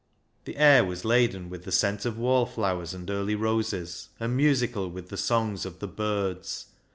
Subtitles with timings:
[0.45, 5.09] The air was laden with the scent of wallflowers and early roses, and musical with
[5.09, 6.65] the songs of the birds.